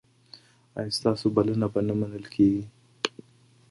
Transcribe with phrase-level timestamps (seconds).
[0.77, 2.63] ایا ستاسو بلنه به نه منل کیږي؟